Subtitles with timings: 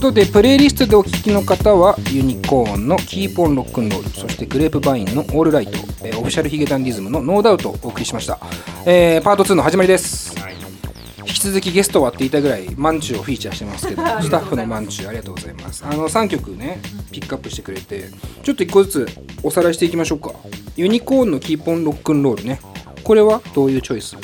[0.00, 5.72] ことでプレイリストでお聴きの方はユニコーンの「キープオンロックンロール」そしてグレープバインの「オールライト」
[6.02, 8.38] えーオフィシャルヒゲダンディズムの「ノーダウト」をお送りしました、
[8.86, 10.34] えーパート2の始まりです、
[11.18, 15.84] 引き続きゲストはって言いたいぐらいマンチュをフィーチャーしてますけどスタッフのマンチュありがとうございます。
[15.86, 16.80] あの3曲ね
[17.12, 18.08] ピックアップしてくれて
[18.42, 19.08] ちょっと1個ずつ
[19.42, 20.32] おさらいしていきましょうか。
[20.76, 22.58] ユニコーンの「キープオンロックンロールね。
[23.04, 24.16] これはどういうチョイス？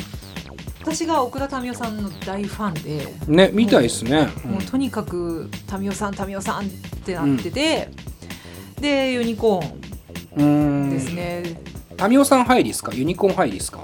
[0.86, 5.50] 私が奥田民生さんの大ファンで、ねみたいですね、もうとにかく
[5.80, 6.68] 民生さん民生さんっ
[7.04, 7.88] てなってて、
[8.80, 9.72] でユニコー
[10.36, 10.86] うん。
[10.88, 11.60] ンですね、
[11.96, 12.92] タミオさん入りですか？
[12.94, 13.80] ユニコーン入りですか？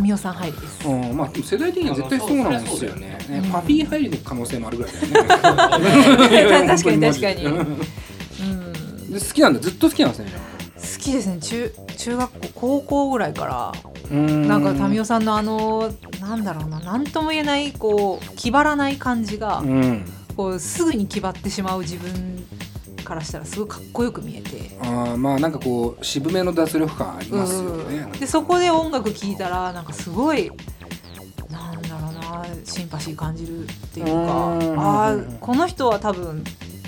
[0.00, 0.86] 民生さん入りです。
[0.88, 1.16] うん。
[1.16, 3.18] まあ世代的には絶対そうなんですよね。
[3.28, 3.38] ね。
[3.44, 3.50] うん。
[3.50, 6.66] パピー入りの可能性もあるぐらいだよね。
[6.66, 7.46] 確かに確かに。
[7.46, 7.56] うん
[8.42, 8.44] う
[9.08, 9.60] ん、で好きなんだ。
[9.60, 10.51] ずっと好きなんですね
[10.82, 11.38] 好きですね。
[11.40, 13.72] 中中学校高校ぐらいから
[14.16, 20.04] なんか民生さんのあのなんだろうな何とも言えないこう気張らない感じが、うん。
[20.36, 22.46] こうすぐに気張ってしまう自分
[23.04, 24.76] からしたらすごいかっこよく見えて。
[24.80, 28.10] あーまあなんかこう渋めの脱力感ありますよね。
[28.18, 30.50] でそこで音楽聴いたらなんかすごい
[31.50, 34.80] なんだろうなシンパシー感じるっていうかうん。
[34.80, 36.42] ああこの人は多分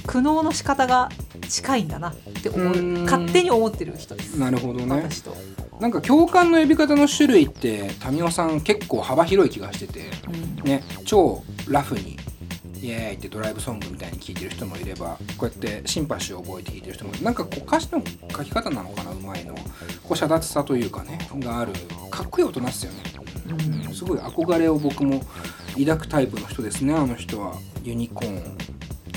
[0.06, 1.10] 苦悩の仕方が
[1.48, 3.04] 近いんだなって思ううん。
[3.04, 4.38] 勝手に思ってる人です。
[4.38, 4.86] なるほどね。
[4.96, 5.36] 私と、
[5.80, 10.64] なんか共感の呼び方の種類って民生さん結構幅広い気がしててうん。
[10.64, 12.16] ね超ラフに
[12.84, 19.54] イエーイってドライブソングみたいに聴いてる人もいればこうやってシンパシーを覚えて聴いてる人もなんかこう歌詞の書き方なのかなうまいの。
[19.54, 21.72] こう遮奪さというかねがある。
[22.10, 23.02] かっこいい大人ですよね、
[23.46, 23.86] うん。
[23.86, 25.20] うん、すごい憧れを僕も
[25.78, 27.56] 抱くタイプの人ですねあの人は。
[27.82, 28.58] ユニコーン。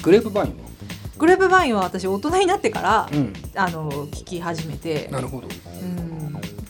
[0.02, 0.69] グレープバインは
[1.17, 3.33] グレープバインは私大人になってから、うん。
[3.55, 5.07] あの聴き始めて。
[5.11, 5.47] なるほど。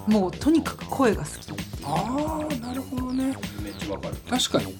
[0.07, 0.13] うん。
[0.13, 1.51] もうとにかく声が好き。
[1.83, 3.35] ああなるほどね。
[3.61, 4.15] めっちゃわかる。
[4.29, 4.75] 確かに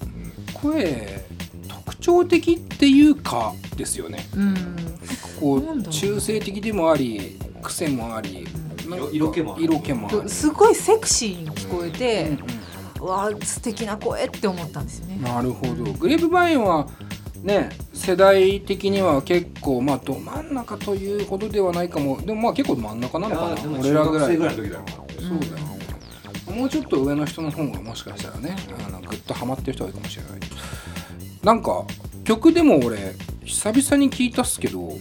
[0.53, 1.25] 声
[1.67, 4.25] 特徴的っていうかですよね。
[4.35, 4.55] うん。
[5.39, 8.47] こうう中性的でもあり癖もあり
[9.11, 9.63] 色気もある。
[9.63, 12.29] 色気もすごいセクシーに聞こえて、
[12.99, 13.05] うん。
[13.05, 15.15] うわあ素敵な声って思ったんですよね。
[15.17, 15.23] うん。
[15.23, 15.91] なるほど。
[15.93, 16.87] グレープバインは
[17.43, 22.21] ね世代的には結構まあど真ん中というほどではないかも。
[22.21, 23.79] でもまあ結構真ん中なのかな。
[23.79, 24.37] 俺らぐらい。
[24.37, 24.85] の時だよ。
[25.19, 25.67] そうだよ。
[26.47, 28.55] ね、もうちょっと上の人の方がもしかしたらね。
[28.85, 30.33] あのグッとハマってる人がいるかもしれない。
[31.43, 31.85] なんか
[32.23, 34.91] 曲でも俺久々に聞いたっすけど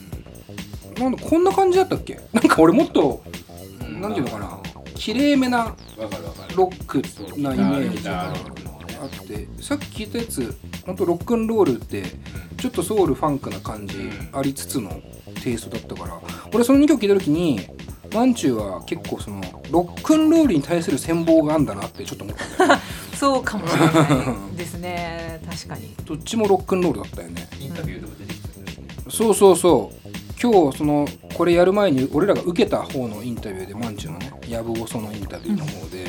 [0.99, 2.21] なんだこんな感じだったっけ？
[2.33, 3.23] なんか俺もっと
[4.01, 4.59] なんていうのかな。
[4.95, 5.75] 綺麗めな。
[6.55, 7.03] ロック
[7.41, 8.33] なイメージが
[9.01, 12.05] あってさっき聞いたやつほんとロックンロールって
[12.59, 15.01] ちょっとソウルファンクな感じありつつの
[15.43, 16.21] テイストだったから
[16.53, 17.61] 俺その2曲聞いた時に
[18.15, 19.41] マンチューは結構その
[19.71, 22.83] ロックンロールに対する羨望があんだなってちょっと思ったんだよね。
[23.15, 25.41] そうかもしれないですね。
[25.49, 25.95] 確かに。
[26.05, 27.49] どっちもロックンロールだったよね。
[27.59, 29.11] インタビューとか出てきた。
[29.11, 30.09] そうそうそう。
[30.41, 36.05] 今日そのこれやる前に俺らが受けた方のインタビューでマンチュのねやぶおそのインタビューの方で、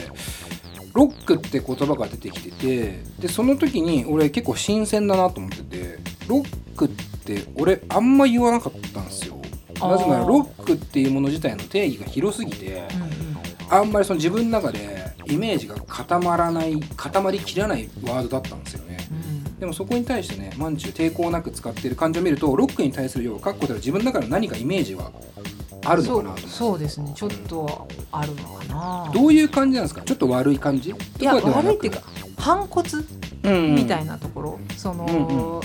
[0.98, 9.40] ロックって言葉が出てきててでその時に俺結構新鮮だなと思っててロックって俺あんま言わなかったんですよ。
[9.80, 13.18] なぜならロックっていうもの自体の定義が広すぎてうんうん
[13.70, 18.98] あんまりその自分の中でイメージが固まらない固まりきらないワードだったんですよね。
[19.12, 19.60] うん。
[19.60, 25.12] でもそこに対してねマンチュ抵抗なく使ってる感じを見るとロックに対する要は確固たる自分の中の何かイメージは
[25.90, 27.14] あるのそうかなそうですね。
[27.16, 29.12] ちょっとあるのかな。
[29.14, 30.02] どういう感じなんですか？
[30.02, 30.90] ちょっと悪い感じ？
[30.90, 32.02] いや悪いっていうか
[32.38, 32.90] 反骨
[33.44, 35.62] うんみたいなところ、その、うんう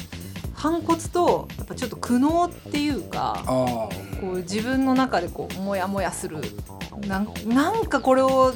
[0.54, 3.88] 反骨とやっぱちょっと苦悩っていうかあこ
[4.34, 6.38] う自分の中でこうモヤモヤする。
[7.08, 8.52] なんなんかこれを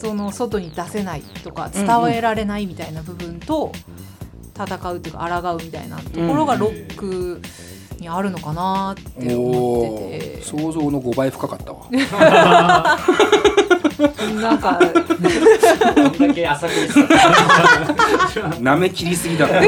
[0.00, 3.70] その外に出せないとか伝えられないみたいな部分と
[4.56, 7.40] 戦うっていうか抗うみたいなところがロック
[8.00, 10.38] にあるのかなっあて思おってて。
[10.38, 11.86] ー想像の5倍深かったわ。
[14.40, 14.78] なんか
[18.76, 19.64] め切りすぎだそんな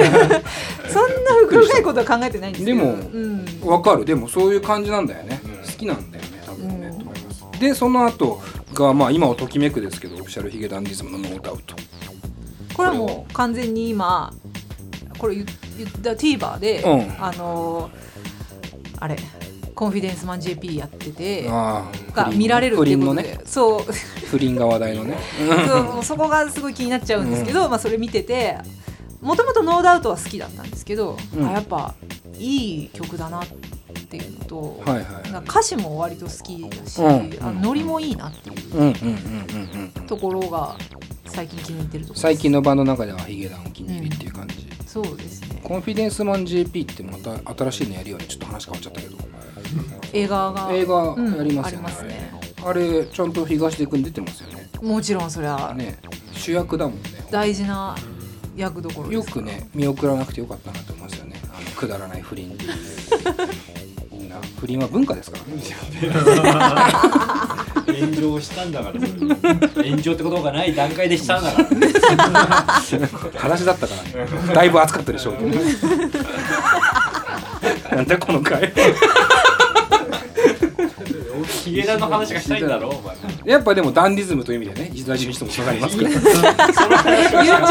[1.49, 2.97] 深いことは考えてないんですでもう
[3.27, 4.05] ん、わかる。
[4.05, 5.51] でもそういう感じなんだよね、うん。
[5.57, 6.99] 好きなんだよね多分ね、うん。
[6.99, 7.61] と思います。
[7.61, 8.43] でその後
[8.75, 11.75] がまあ今をときめくですけどオフィシャルヒゲダンディズムのノーダウト
[12.75, 14.33] これはもう完全に今
[15.19, 15.47] これ言
[15.79, 17.17] 言った TVer で、うん。
[17.19, 17.91] あの
[19.01, 19.17] あれ
[19.75, 21.87] コンフィデンスマン JP やっててが
[22.35, 23.41] 見られるっていうことで、不倫のね。
[23.45, 23.83] そう。
[24.27, 25.17] 不倫が話題のね。
[25.69, 26.05] そう。
[26.05, 28.59] そこがすごい気になっちゃうんですけど、まあ、それ見てて
[29.21, 31.47] もともとノーダウトは好きだったんですけど、うん。
[31.47, 31.95] あやっぱ
[32.37, 33.47] いい曲だなっ
[34.09, 35.45] ていうのと、はいはい。
[35.49, 37.39] 歌詞も割と好きだし、うん。
[37.41, 40.77] あのノリもいいなっていううんうんうんうんうんところが
[41.27, 45.28] 最近気に入ってると最近のバンドの中ではヒゲダンお気に入りっていう感じ、そうで
[45.69, 49.19] コンフィデンスマン JP ってまた新しいのやるよねちょっと話変わっちゃったけど。
[50.15, 52.33] 映画が映画うんやりますよね,、ありますね。
[52.65, 54.67] あれちゃんと東出君出てますよね。
[54.81, 55.99] もちろんそれはね。
[56.33, 57.03] 主役だもんね。
[57.31, 57.95] 大事な
[58.57, 61.39] 役どころですよくね見送らなくてよかったなと思いますよね。
[61.55, 62.73] あのくだらない不倫っていう。
[64.59, 65.63] 不倫は文化ですからね
[68.01, 69.01] 炎上したんだから
[69.85, 71.69] 炎上ってことがない段階でしたんだから。
[73.39, 74.03] 裸足だったから。
[74.23, 75.35] ねだいぶ暑かったでしょう
[77.95, 78.73] なんだこの回。
[81.65, 83.17] ヒゲダンの話がしたいんだろお前。
[83.45, 86.29] やっぱでもダンディズムという意味でね石田純一ともつながりますから言っち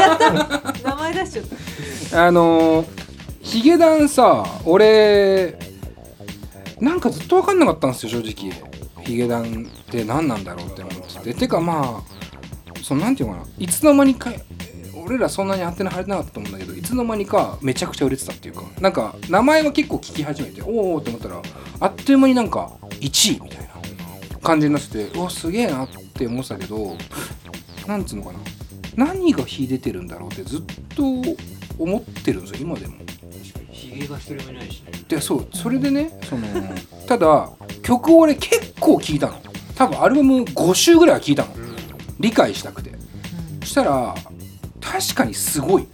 [0.04, 0.32] ゃった
[0.90, 1.46] 名前出しちゃっ
[2.12, 2.88] たあのー
[3.42, 5.58] ヒゲダンさ俺
[6.80, 8.52] なんかずっと分かんなかったんですよ正直
[9.08, 11.48] ヒゲダンって何なんだろうって思ってて。
[11.48, 13.48] かまあそのなんていうのかな。
[13.58, 14.32] いつの間にか
[15.06, 18.64] 俺らそんなにアンテナ張れてなかったと思うんだけどいつの間にかめちゃくちゃ売れてたっていうか。
[18.82, 21.42] なんか名前は結構聞き始めておおって思ったら
[21.80, 26.98] あっという間になんか1位みたいな感じになっててうわすげえなって思ってたけど
[27.88, 28.40] なんつうのかな。
[28.98, 30.62] 何が秀でてるんだろうってずっ
[30.96, 31.04] と
[31.78, 32.96] 思ってるんですよ今でも。
[33.78, 34.82] ヒゲが一人もいないし。
[34.82, 36.48] ねでそうそれでねその
[37.08, 37.50] ただ
[37.84, 39.40] 曲を俺結構聴いたの。
[39.76, 41.50] 多分アルバム5週ぐらいは聴いたの。
[42.20, 42.92] 理解したくて。
[43.62, 44.16] そしたら
[44.82, 45.88] 確かにすごい。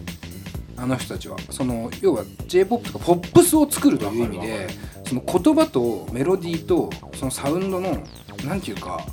[0.77, 1.37] あの人たちは。
[1.49, 4.67] その要は j p o p とかポップスを作るという意味で
[5.05, 8.03] その言葉とメロディーとそのサウンドの
[8.45, 9.05] なんていうか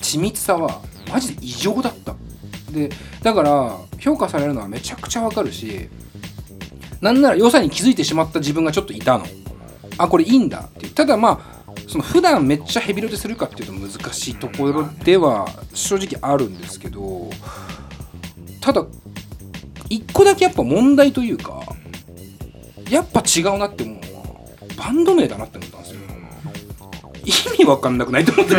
[0.00, 0.80] 緻密さは
[1.10, 2.14] マジで異常だった。
[2.70, 2.90] で
[3.22, 5.88] だから評価されるのはめちゃくちゃわかるし
[7.00, 9.26] なんなら良さに気づいてしまった自分がちょっといたの。
[9.98, 10.86] あこれいいんだって。
[10.86, 11.58] いうただまあ
[11.88, 17.30] その普段めっちゃヘビロテするかっていうと難しいところでは正直あるんですけど
[18.60, 18.84] ただ
[19.88, 21.62] 一個だけやっぱ問題というか
[22.90, 24.24] やっぱ違うなって思うのは
[24.76, 26.00] バンド名だなって思ったんですよ。
[27.24, 28.54] 意味わかんなくないと思って。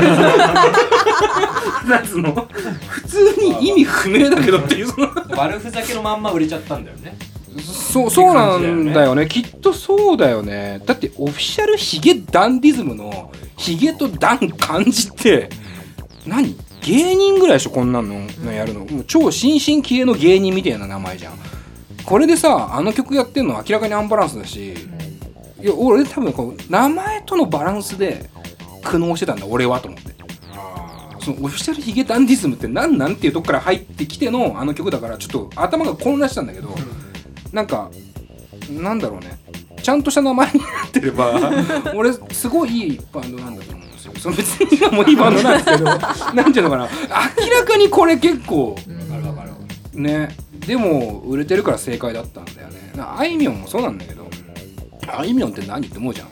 [1.87, 2.47] なんつうの？
[2.87, 4.87] 普通に意味不明だけどっていう。
[4.87, 7.17] その悪ふざけのまんま売れちゃったんだよね
[7.91, 9.27] そうそうなんだよね。
[9.27, 10.81] きっとそうだよね。
[10.85, 15.49] だってオフィシャルヒゲダンディズムのヒゲとダン漢字って
[16.25, 16.55] 何？
[16.81, 18.85] 芸人ぐらいでしょこんなののやるの。
[18.85, 21.33] もう超新進気鋭の芸人みたいな名前じゃん。
[22.05, 24.73] これでさあの曲やってんの明らかにアンバランスだし。
[25.61, 28.29] いや俺多分こう名前とのバランスで
[28.83, 30.13] 苦悩してたんだ俺はと思って。
[31.21, 33.13] そのオフィシャルヒゲダンディズムって何なん？
[33.13, 36.69] っていうとこから入ってきてのあの曲だからちょっと頭が混乱したんだけど、
[37.51, 37.89] なんか
[38.69, 39.39] なんだろうね。
[39.81, 41.39] ちゃんとした名前になってれば
[41.95, 44.13] 俺すごいいいバンドなんだと思うんですよ。
[44.19, 45.85] その別に今もいいバンドなんですけど。
[46.33, 46.89] なんていうのかな。
[47.41, 48.81] 明らかにこれ結構わか
[49.17, 50.35] るわかるね。
[50.67, 52.91] でも売れてるから正解だったんだよね。
[52.95, 54.27] なあいみょんもそうなんだけど。
[55.07, 56.27] あいみょんって何って思うじゃん。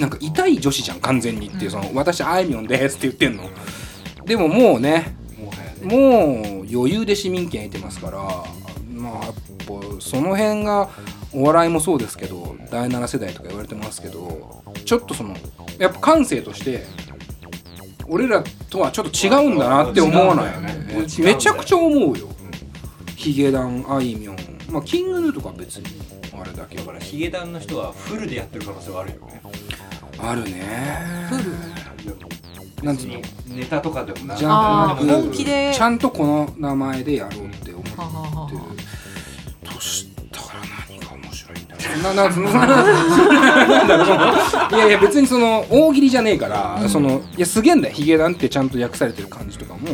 [0.00, 3.44] なんか痛い女子じゃん完全にっていうその私あいみょんですって言ってんの。
[4.24, 5.16] でももうね
[5.82, 8.18] もう余裕で市民権得てますから
[8.94, 9.32] まあ
[10.00, 10.88] その辺が
[11.32, 15.36] お笑いもそうですけど第7世代とか言われてますけどちょっとその
[15.78, 16.84] やっぱ感性として
[18.06, 21.06] 俺らとはちょっと違うんだなって思わないよね。
[21.18, 22.28] めちゃくちゃ思うよ。
[23.16, 24.36] ヒゲダンあいみょん。
[24.70, 25.84] まあキングヌーとかは別に
[26.32, 26.84] あれだけど。
[26.84, 29.42] だからヒゲダンの人はフルでやってる可能性はあるよね。
[30.18, 30.62] あるね。
[31.28, 31.44] フル？
[32.82, 33.20] なんつうの？
[33.48, 35.72] ネタとかでもなじゃあーなく本気で。
[35.74, 38.62] ちゃんとこの名前でやろうって思ってる
[39.68, 47.94] ははははとしたら何が面白いんだろうななそのなんだいやいや別にその大喜利じゃねえから、そのいやすげえんだよ。
[47.94, 49.88] ヒゲダンってちゃんと訳されてる感じとかも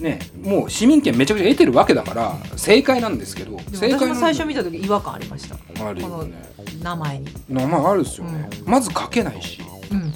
[0.00, 5.56] ねもう市民権めちゃくちゃ得てるわけだから正解なんですけど正でも私も最初見た時違和感ありました。
[5.86, 6.42] あるこのよね
[6.82, 7.26] 名前に。
[7.48, 9.60] 名前あるですよね、まず書けないし。
[9.92, 10.12] うん。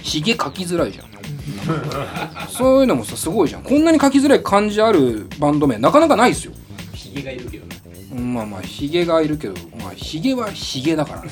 [0.00, 1.12] ヒゲ書きづらいじゃん。
[2.48, 3.62] そういうのもさすごいじゃん。
[3.62, 6.52] こんなに書きづらい漢字あるバンド名なかなかないですよ
[7.12, 7.76] ヒゲがいるけどね。
[8.12, 11.30] うんまあまあヒゲがいるけどまあヒゲはヒゲだからね。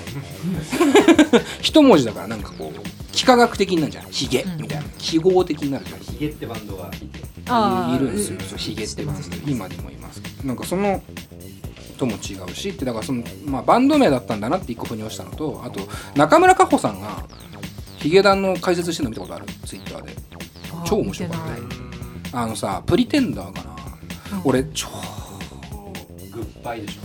[1.62, 2.80] 一文字だからなんかこう
[3.14, 4.06] 幾何学的になるじゃん。
[4.10, 4.84] ヒゲみたいな。
[4.98, 6.00] 記号的になるじゃん。
[6.00, 7.06] ヒゲってバンドがいて。
[7.06, 8.40] いるんですよ。
[8.48, 9.36] そうヒゲってバンド。
[9.46, 10.48] 今でもいますけど。
[10.48, 11.02] なんかその
[11.98, 17.24] とも違うしってだからその、まあ、バンド名だったんだなって一個腑に落ちたのとあと中村佳穂さんが
[17.98, 19.46] ヒゲダンの解説してるの見たことある？
[19.66, 20.14] ツイッターで。
[20.72, 21.40] あ超面白かっ
[22.32, 22.40] た。
[22.42, 23.76] あのさプリテンダーかな、
[24.44, 24.86] 俺超
[26.40, 27.00] グッバイでしょ。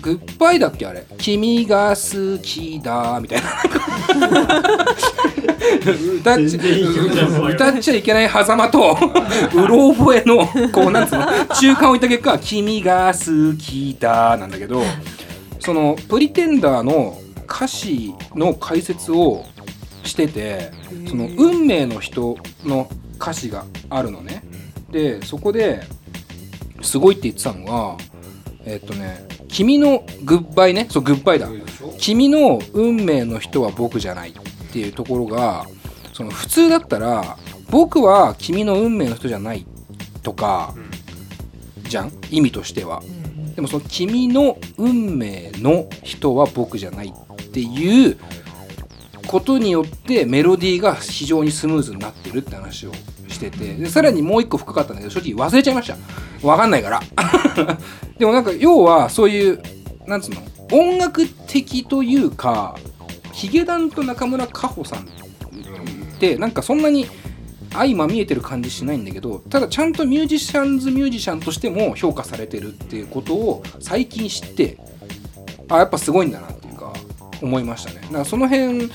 [0.00, 1.04] グッバイだっけあれ。
[1.18, 3.48] 君が好きだみたいな。
[6.18, 8.96] 歌っちゃいけない狭間と
[9.54, 11.26] うろ覚えのこうなんつうの
[11.60, 14.82] 中間を置いた結果「君が好きだ」なんだけど
[15.60, 19.44] そのプリテンダーの歌詞の解説を
[20.04, 20.70] してて
[21.08, 22.88] その運命の人の
[23.20, 24.42] 歌詞があるのね。
[24.90, 25.82] でそこで
[26.80, 27.96] すごいって言ってたのが
[28.70, 31.48] えっとね「君のグッバイね」そうグッバイだ。
[31.98, 34.32] 君の運命の人は僕じゃないっ
[34.72, 35.64] ていうところが
[36.12, 37.36] その普通だったら
[37.70, 39.66] 僕は君の運命の人じゃない
[40.22, 40.74] とか
[41.82, 42.12] じゃん？
[42.30, 43.02] 意味としては。
[43.56, 48.16] でもその君の運命の人は僕じゃないっていう
[49.28, 52.92] ことによってメロディーが非常にスムーズになってるって話を
[53.28, 56.46] しててでさらにもう一個深かったんだけど正直忘れちゃいました。
[56.46, 57.02] わかんないから。
[58.18, 59.62] でもなんか要はそういう
[60.06, 60.40] なんつうの
[60.72, 62.76] 音楽的というか
[63.32, 65.02] ヒゲダンと中村佳穂さんっ
[66.18, 67.06] てなんかそんなに
[67.72, 74.78] 相まみえてる感じしないんだけどただちゃんとミュージシャンズミュージシャンとしても評価されてるっていうことを最近知って
[75.68, 76.92] あやっぱすごいんだなっていうか
[77.42, 78.00] 思いましたね。
[78.02, 78.90] だからその辺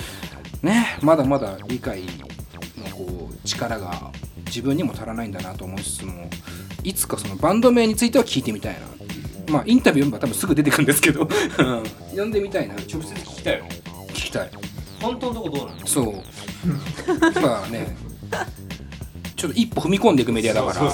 [0.63, 0.97] ね。
[1.01, 2.27] まだまだ理解の
[2.91, 4.11] こう力が
[4.47, 6.29] 自分にも足らないんだなと思いつつも
[6.83, 9.51] いつかそのバンド名については聞いてみたいなっていう。
[9.51, 11.27] まあインタビュー読めば多分すぐ出てくるんですけど。
[12.11, 12.75] 読んでみたいな。
[12.75, 13.65] 直接聞きたいよ。
[14.09, 14.49] 聞きたい
[15.01, 15.85] 本当のとこどうなの？
[15.85, 16.13] そう。
[17.41, 17.95] まあね
[19.35, 20.89] ちょっと一歩踏み込んでいくメディアだから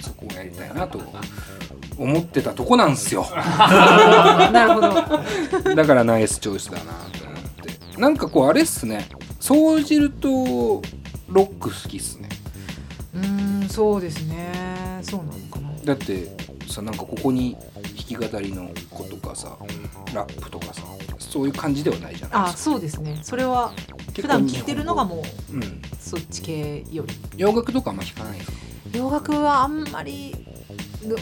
[0.00, 1.00] そこをやりたいなと
[1.98, 3.26] 思ってたとこなんですよ。
[3.34, 5.74] なるほど。
[5.74, 7.27] だからナイスチョイスだなと
[7.98, 9.08] なんかこうあれっすね。
[9.40, 10.82] 総じると
[11.28, 12.28] ロック好きっすね。
[13.14, 15.00] うーんそうですね。
[15.02, 15.70] そうなのかな。
[15.84, 16.28] だって
[16.68, 19.56] さなんかここに弾き語りの子とかさ
[20.14, 20.82] ラップとかさ
[21.18, 22.70] そういう感じではないじゃないですか。
[22.70, 23.18] あそうですね。
[23.22, 23.72] それは
[24.14, 25.82] 普段聞いてるのがもううん。
[25.98, 27.14] そっち系より。
[27.36, 28.58] 洋楽とかあんま弾かないですか？
[28.92, 30.34] 洋楽はあんまり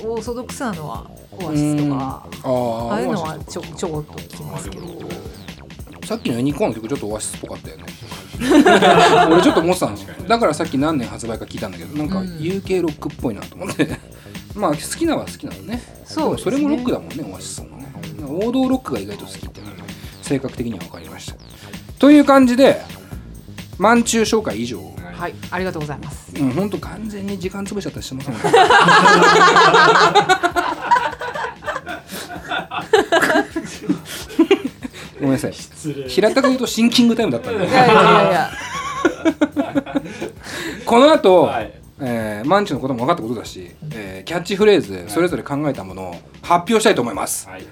[0.05, 4.87] オーソドックスなのはオアシスとかあーああいうのはちょちょこっと聞きますけど
[6.07, 7.85] さっきのユニコーンの曲ちょっとオアシスっぽかったよね。
[9.29, 12.29] 俺ちょっと思ってたんですよだからさっき何年発売か聞いたんだけどなんかうん。
[12.39, 13.99] UK ロックっぽいなと思って。
[14.55, 15.83] まあ好きなは好きなのね。
[16.05, 16.43] そうね。
[16.43, 17.87] それもロックだもんねオアシスもね
[18.25, 19.79] 王道ロックが意外と好きっていうのは
[20.23, 21.35] 性格的には分かりました。
[21.99, 22.81] という感じで
[23.79, 24.81] 満中紹介以上。
[25.17, 26.31] はいありがとうございます。
[26.39, 28.37] うんほんと完全に時間潰しちゃったりしてますも。
[28.37, 28.39] ん
[30.63, 30.66] ね
[35.21, 35.53] ごめんなさい。
[36.09, 37.67] 平たく言うとシンキングタイムだったんで。
[37.67, 38.51] いやいやいやいや。
[40.85, 41.73] この後、はい。
[41.99, 47.63] えーマンチのことも分かったことだし、えーキャッチフレーズそれぞれ考えたものを発表したいと思います、はい。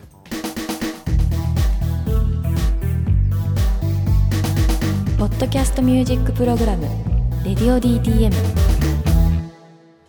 [5.19, 6.87] ポッドキャストミュージックプログラム
[7.45, 8.33] 「レディオ DTM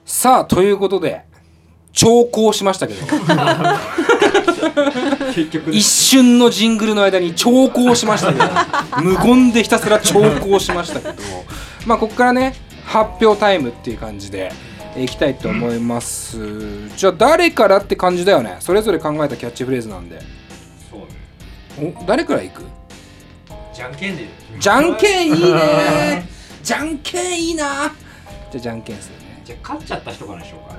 [0.05, 1.23] さあということで
[1.91, 2.99] 長考しましたけど
[5.33, 5.77] 結局ね。
[5.77, 8.45] 一瞬のジングルの間に長考しましたけど
[9.01, 11.13] 無言でひたすら長考しましたけど
[11.85, 12.55] まあここからね
[12.85, 14.51] 発表タイムっていう感じで
[14.97, 16.37] いきたいと思います、
[16.95, 18.55] じゃあ誰からって感じだよね。
[18.61, 20.21] それぞれ考えたキャッチフレーズなんで。
[20.89, 21.93] そうね。
[21.99, 22.63] お誰からいく？
[23.73, 24.29] じゃんけんで。
[24.57, 26.29] じゃんけんいいね。
[26.63, 27.63] じゃんけんいいな。
[27.63, 27.91] じゃ
[28.55, 30.75] あじゃんけんするねじゃあ勝っちゃった人からにしようか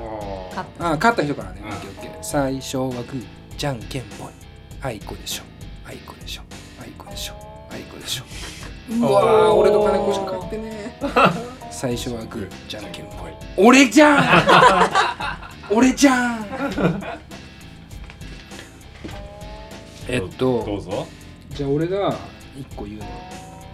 [0.50, 1.68] 勝っあ勝った人からね、うん。
[1.68, 3.24] オッケーオッケー最初はグー
[3.56, 4.28] じゃんけんぽい
[4.82, 5.44] あいこでしょ
[5.86, 6.42] あいこでしょ。
[6.82, 7.34] あいこでしょ。
[7.70, 8.24] あいこでしょ。
[8.90, 10.98] うわー俺と金子しか勝ってね
[11.70, 14.24] 最初はグーじゃんけんぽい俺じゃん。
[15.70, 16.46] 俺じゃん。
[20.08, 21.06] えっどとうぞ。
[21.50, 22.12] じゃあ俺が
[22.56, 23.06] 1個言うの。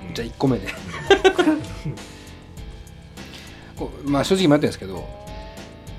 [0.09, 0.15] うん。
[0.15, 0.69] じゃあ1個目で
[4.05, 5.09] まあ正直迷ってるんですけど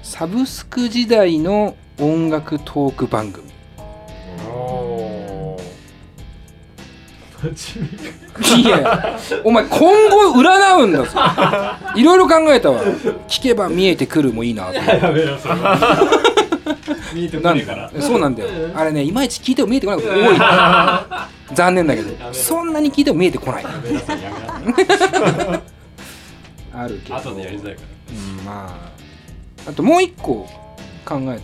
[0.01, 3.51] サブスク時代の音楽トーク番組。
[4.55, 5.57] お
[8.57, 11.09] いやお前今後占うんだぞ。
[11.95, 12.81] いろいろ考えたわ。
[13.27, 14.79] 聞けば見えてくるもいいなと。
[17.13, 18.01] 見えてこなんねえからで？
[18.01, 18.49] そうなんだよ。
[18.73, 20.37] あれねいまいち聞いても見えてこないこと多い。
[21.53, 22.33] 残念だけど。
[22.33, 23.65] そんなに聞いても見えてこない
[26.83, 27.15] あるけど。
[27.15, 28.67] 後でやりづらいかうんま
[29.65, 29.69] あ。
[29.69, 30.47] あともう一個
[31.05, 31.39] 考えたのが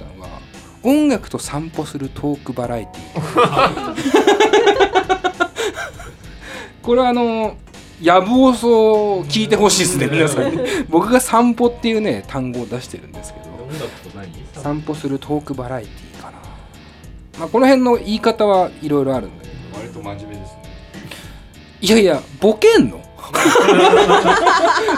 [0.84, 3.22] 音楽と散歩するトークバラエティ。
[3.22, 3.96] ー
[6.84, 7.55] これはあの
[8.01, 10.51] やぶおそを聞いてほしいですね皆さん。
[10.51, 10.58] に
[10.89, 13.50] 僕が散歩っていうね単語を出してるんですけど。
[14.62, 16.38] 散歩するトークバラエティーかな。
[17.39, 19.77] まあこの辺の言い方はいろいろあるんだけど。
[19.77, 20.63] 割と真面目ですね。
[21.81, 23.01] いやいやボケんの？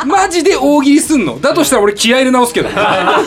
[0.05, 1.39] マジで大喜利すんの？
[1.39, 2.69] だとしたら俺気合い入れ直すけど。
[2.69, 3.23] いやな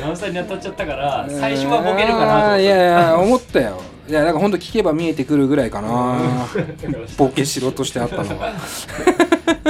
[0.00, 3.80] 山さんに当たっちゃったから最初はボケるかなといやいや思ったよ。
[4.06, 6.46] いやなんかほんと聞けば見えてくるぐらいかな。
[7.16, 8.52] ボケしろとしてあったのは。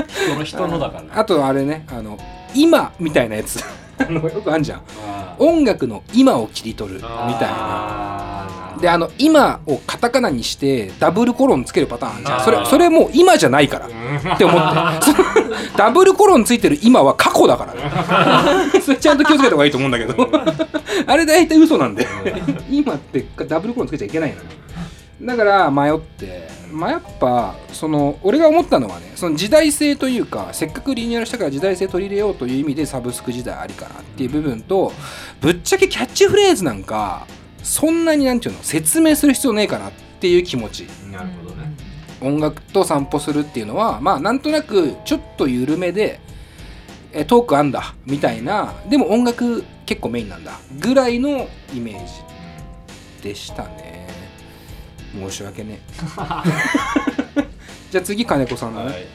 [0.09, 1.21] 人の人のだから。
[1.21, 2.19] あとあれねあの
[2.55, 3.63] 今みたいなやつ。
[3.97, 4.83] あのよくあんじゃん。
[5.07, 8.04] あ音楽の今を切り取るみたいな
[8.81, 12.41] であの今をカタカナにしてダブルコロンつけるパターンあんじゃん。
[12.45, 13.87] それそれもう今じゃないから。
[14.35, 15.75] って思って。
[15.77, 18.81] ダブルコロンついてる今は過去だからね。
[18.83, 20.29] それちゃんと気をつけた方がいいと思うんだけど。
[21.07, 22.07] あれ大体嘘なんで。
[22.71, 24.43] 今ってダブルコロンつけちゃいけないのよ
[25.23, 26.65] だから迷って。
[26.75, 34.93] まあやっぱその俺が思ったのはねその時代性というかせっかくリニューアルしたから時代性取り入れようという意味でサブスク時代ありかなっていう部分と
[35.41, 37.27] ぶっちゃけキャッチフレーズなんか
[37.65, 40.83] そんなになんていうの説明する必要ねえかなっていう気持ち。
[41.11, 41.75] なるほどね。
[42.21, 46.21] 音楽と散歩するっていうのはまあなんとなくちょっと緩めで
[47.13, 48.75] えトークあんだみたいな。
[48.89, 52.13] でも音楽結構メインなんだぐらいのイメージ
[53.23, 54.07] でしたね。
[55.15, 55.81] 申し訳ね
[57.93, 58.95] じゃあ次金子さんのはい。
[58.95, 59.07] ね、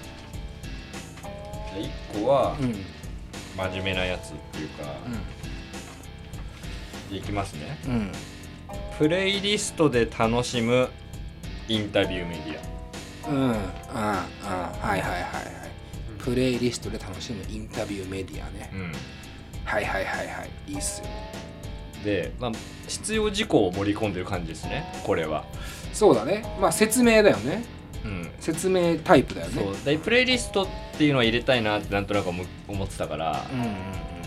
[1.74, 2.66] じゃあ1個はうん。
[2.66, 2.86] うん
[3.60, 4.84] 真面目なやつっていうか、
[7.12, 7.78] いきますね。
[7.88, 8.12] うん
[9.00, 10.90] プレイリストで楽しむ
[11.70, 14.26] インタビューメディうんうんうんは
[14.76, 15.24] いはいはいはい。
[16.18, 18.70] プレイリストで楽しむインタビューメディアね。
[18.74, 18.92] ア、うん、
[19.64, 20.50] はいはいはいはい。
[20.68, 21.08] いいっすよ
[22.04, 22.52] で、まあ、
[22.90, 25.46] 必要事項を盛り込んでる感じですねこれは、
[25.94, 26.44] そうだね。
[26.60, 27.64] まあ説明だよね。
[28.04, 29.64] うん、説明タイプだよね。
[29.64, 29.76] そう。
[29.86, 33.46] でプレイリストっていうのは入れたいなってなんとなく思思ってたから。
[33.50, 33.64] う、んう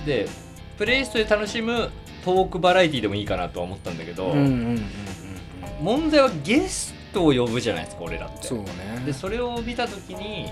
[0.01, 0.05] ん。
[0.07, 0.27] で
[0.79, 1.91] プレイリストで楽しむ
[2.25, 4.49] トークバラエティでもいいかなとは思ったんだけど、うんうんうんう
[4.79, 4.83] ん
[5.81, 8.47] 問題はゲストを呼ぶじゃないですか俺らって。
[8.47, 8.67] そうね。
[9.05, 10.49] でそれを見た時に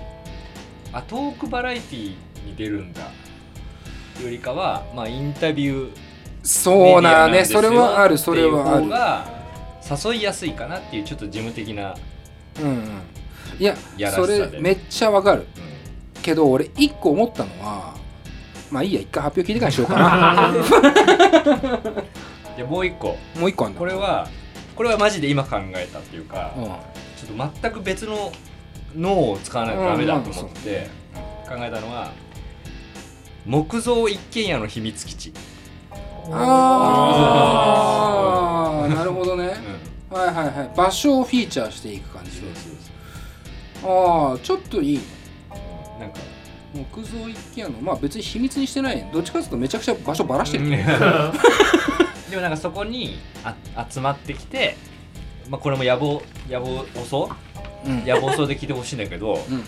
[0.91, 2.07] あトークバラエティ
[2.45, 5.95] に出るんだよりかはまあインタビュー
[6.43, 8.89] そうなねそれはあるそれはある。
[8.89, 9.25] が
[10.05, 11.95] 誘いやすいかなっていうちょっと事務的な、
[12.61, 12.83] うんうん。
[13.57, 13.75] いや
[14.11, 15.47] それめっちゃわかる。
[16.15, 16.21] うん。
[16.21, 17.95] けど俺一個思ったのは
[18.71, 20.51] まあいいや一回発表聞いてからにしようかな。
[22.57, 23.17] でもう一個。
[23.37, 24.27] もう一個あんだこれは
[24.75, 26.63] これはマジで今考えたっていうか、うん。
[26.63, 28.31] ちょっと全く別の
[28.95, 30.89] 脳を使わないとダメだと思って
[31.47, 32.11] 考えたのは
[33.45, 35.33] 木造一軒家の秘密基地、
[36.31, 37.21] あ
[38.85, 39.53] あなるほどね。
[40.11, 40.17] うん。
[40.17, 40.71] はいはいはい。
[40.75, 42.31] 場所をフィーチャーしていく感じ。
[42.31, 45.03] そうそうああちょっといいね。
[45.99, 46.19] なんか
[46.73, 50.69] 木造一軒家のまあ別に秘密にしてないどっちかというとめちゃくちゃ場所ばらしてる、
[52.29, 53.55] でもなんかそこにあ
[53.89, 54.77] 集まってきて、
[55.49, 57.29] まあ、これも野望野望遅
[57.85, 57.89] う？
[57.89, 58.05] ん。
[58.05, 59.63] 野望遅で聞いてほしいんだけど、うん。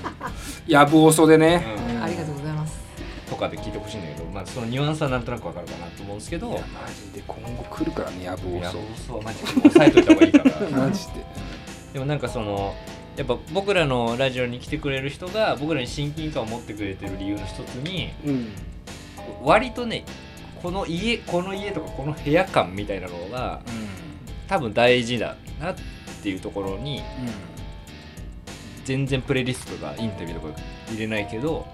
[0.66, 2.04] やぶおそでね、うん。
[2.04, 2.82] ありがとうございます。
[3.30, 6.50] とかで聞いてほしいんだけど、まあ、そのニュアンスはなんとなくわかるかなと思うんですけど。
[6.52, 10.70] マジで今後来るからねやぶおそ野望遅はマジで抑えといた方がいいから。
[10.88, 11.12] マジで。
[11.94, 12.76] でもなんかその
[13.16, 18.50] やっぱ僕らのラジオに来てくれる人が僕らに親近感を持ってくれてる理由の一つにうん
[19.44, 20.06] 割とね
[20.62, 23.62] この家この家とかこの部屋感みたいなのが
[24.48, 25.76] 多分大事だなっ
[26.24, 27.04] ていうところに
[28.86, 31.68] 全然プレイリストがインタビューとか入れないけど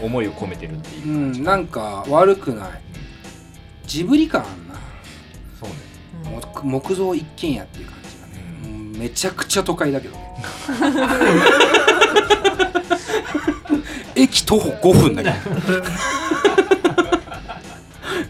[0.00, 2.80] 思いを込めてるっていううん、う感じ、ん、なんか悪くない。
[3.86, 4.74] ジブリ感あんな。
[5.58, 5.76] そうね。
[6.40, 10.16] 木木造一軒家っていう感じがね、めちゃくちゃ都会だけど。
[10.16, 10.19] ね
[14.14, 15.36] 駅徒歩5分だけど。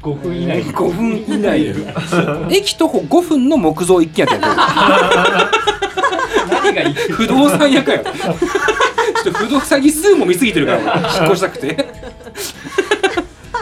[0.02, 0.64] 5分以内。
[0.64, 1.64] 5分以内。
[1.64, 1.74] で
[2.56, 5.50] 駅徒歩5分の木造一軒家ってや
[6.50, 8.04] 何がいいつ不動産屋かよ。
[9.22, 10.86] ちょっと不動産日数も見すぎてるから俺。
[10.86, 11.86] 引っ越したくて。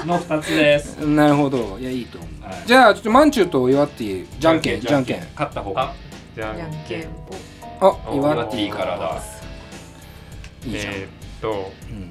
[0.06, 0.96] の2つです。
[0.98, 1.78] なるほど。
[1.80, 2.54] いやいいと思う、はい。
[2.66, 5.92] じゃあちょっとまんちゅうと岩ってじゃんけんじゃんけん勝った方が。
[6.34, 7.08] じゃんけんけん
[7.80, 9.22] あお岩っ岩手いいからだ。
[10.64, 11.08] いいじゃん、えーっ
[11.40, 12.10] とうん。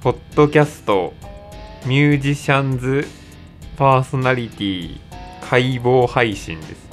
[0.00, 1.14] ポッドキャスト
[1.86, 3.06] ミュージシャンズ
[3.76, 5.00] パーソナリティ
[5.48, 6.88] 解剖配信です。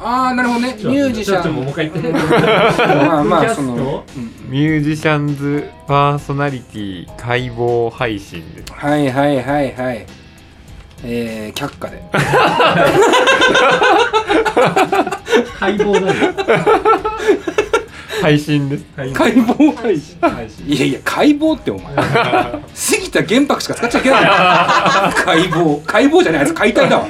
[0.00, 0.74] ああなるほどね。
[0.74, 2.12] ミュージシャちょっともうン一回言って。
[2.12, 4.20] まあまあその、ポッドキャスト？
[4.20, 4.50] うん。
[4.50, 8.72] ミュージシャンズパーソナリティ解剖配信です。
[8.72, 10.06] はいはいはいはい
[11.06, 12.02] えー、却下で。
[15.60, 16.14] 解剖だよ
[18.22, 18.84] 配信です。
[18.96, 20.16] 解剖配信。
[20.66, 21.94] いやいや解剖ってお前。
[22.72, 24.22] 杉田玄白しか使っちゃいけない。
[24.24, 24.28] の
[25.12, 25.84] 解剖。
[25.84, 27.06] 解剖じゃないやつ解体だわ。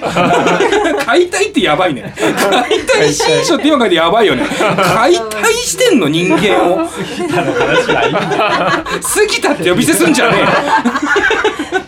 [1.07, 2.13] 解体ってやばいね。
[2.19, 4.45] 解体新書って今書いてやばいよね。
[4.59, 6.79] 解体してんの人間を。
[6.79, 8.37] 話はいいんだ
[8.97, 9.01] よ。
[9.01, 10.41] 杉田って呼び捨てすんじゃねえ。
[11.77, 11.84] よ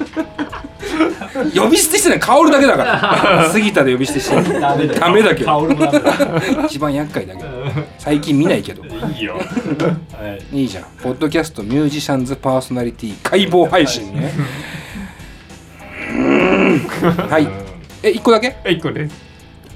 [1.57, 3.49] 呼び捨てしてない薫だけだから。
[3.53, 4.35] 杉田で呼び捨てして。
[4.35, 5.01] ないダメだよ。
[5.01, 5.71] ダメだけど。
[6.67, 7.49] 一番厄介だけど。
[7.99, 8.85] 最近見ないけど。
[8.85, 9.35] いいよ。
[9.35, 9.41] は
[10.53, 10.63] い。
[10.63, 10.85] いいじゃん。
[11.03, 14.33] ポッドキャストミュージシャンズパーソナリティ解剖配信ね。
[17.29, 17.49] はい。
[18.03, 19.27] え一個だけ？1個です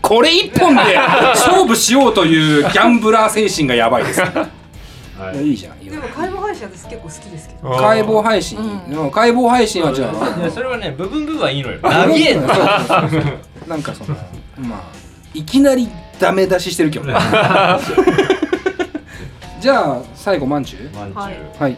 [0.03, 5.49] これ一本で勝負しようというギャンブラー精神がやばいです、 はい。
[5.49, 5.83] いいじゃん。
[5.83, 5.93] いいよ。
[5.93, 6.09] でも
[6.61, 7.71] 信私結構好きですけど。
[7.71, 9.11] 解剖配信、うん。
[9.11, 10.41] 解剖配信はじゃあ。
[10.41, 11.79] いやそれはね部分部分はいいのよ。
[11.83, 12.43] 長えの
[13.67, 14.15] なんかその
[14.59, 14.83] まあ
[15.35, 17.07] いきなりダメ出ししてるけど。
[17.07, 17.15] ね
[19.61, 21.37] じゃあ最後まんじゅうまんじゅうはい。
[21.59, 21.77] はい。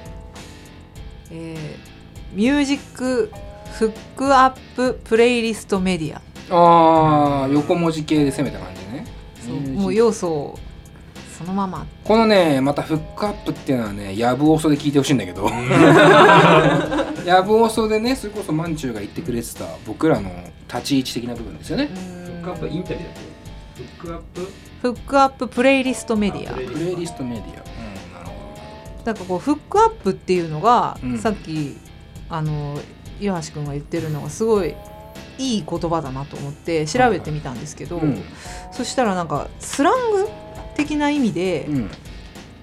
[1.31, 1.92] えー
[2.35, 3.31] ミュージック
[3.75, 6.23] フックアッププレイリストメディア。
[6.51, 9.05] あー横文字系で攻めた感じね。
[9.75, 10.59] もう要素を
[11.42, 11.87] そのまま。
[12.05, 15.50] このねまたフックアップっていうのはねやぶおそで聞いてほしいんだけど。
[17.26, 20.31] やぶおそでねそれこそまんちゅうが言ってくれてた僕らの
[20.68, 21.88] 立ち位置的な部分ですよね。
[21.92, 22.00] フ
[22.31, 23.12] ックアップインタビューだっ
[23.76, 23.83] け？
[23.83, 24.52] フックアップ？
[24.83, 26.52] フックアッププレイリストメディア。
[26.52, 27.46] あプレイリストメディア。
[27.46, 27.55] うん
[28.14, 31.18] なるほなんかこうフックアップっていうのが、うん。
[31.18, 31.76] さっき
[32.28, 32.78] あの
[33.20, 34.74] 岩橋君が言ってるのがすごい
[35.38, 38.22] いい言葉だなと思って調べてみたんですけど、どうん。
[38.72, 40.28] そしたらなんかスラング
[40.76, 41.90] 的な意味で、うん。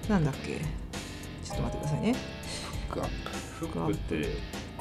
[0.08, 0.58] なんだっけ？
[1.44, 2.14] ちょっと待ってくださいね。
[2.88, 3.08] フックアッ
[3.60, 4.28] フックって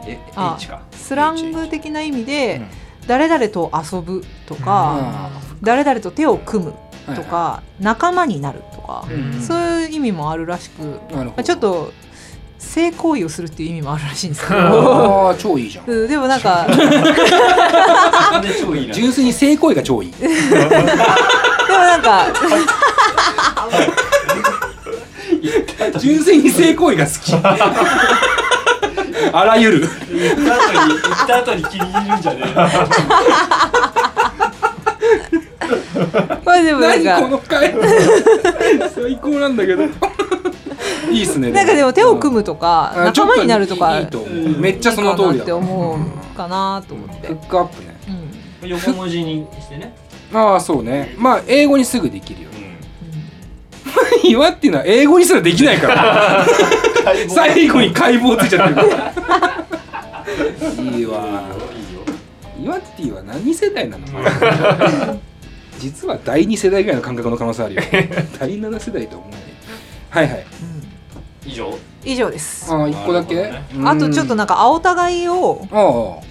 [0.08, 0.82] えあ H か？
[0.92, 2.68] スラング的な意味で、うん。
[3.08, 5.30] 誰々と遊ぶとか、あ
[5.64, 11.92] 誰々と手を組むーとか、仲間になるとか、うんそういう意味もあるらしく、まあ、ちょっと
[12.60, 14.60] 性行為をするっていう意味もあるらしいんですけど。
[14.60, 15.86] ああ超いいじゃん。
[15.90, 16.68] うんでもなんか
[18.32, 20.14] なんで超いいな純粋に性行為が超いい。
[20.20, 20.34] でも
[21.80, 22.28] なんか
[26.00, 27.34] 純粋に性行為が好き。
[29.32, 29.90] あらゆる。
[30.12, 32.46] 言った後に言った後に気に入るんじゃね
[36.46, 37.76] まあでもなん何こかの回
[38.96, 39.84] 最高なんだけど。
[41.12, 44.60] いいっすねなんかでも手を組むとかあ仲間になるとかちょっいいと思う。
[44.60, 45.44] めっちゃその通りだ。
[45.44, 46.00] って思
[46.34, 47.28] うかなと思って。
[47.28, 48.00] フッ、クアップね。
[48.08, 48.68] うん。
[48.68, 49.96] え横文字にしてね。
[50.34, 51.16] ああそうね。
[51.18, 52.49] まあ英語にすぐできるよ
[54.24, 56.46] 岩っていうのは英語にすらできないから。
[57.30, 58.90] 最後に解剖ついちゃってる。
[58.90, 61.42] からいいわ。
[62.62, 64.06] 岩っていうは何世代なの？
[65.80, 67.82] 実は第2世代ぐらいの感覚の可能性あるよ。
[68.40, 69.38] 第7世代とは思うね。
[70.10, 70.46] はいはい。
[71.46, 71.78] 以上。
[72.04, 72.72] 以上です。
[72.72, 73.64] ああ一個だけ、ね。
[73.76, 73.88] うん。
[73.88, 76.22] あとちょっとなんか青互いを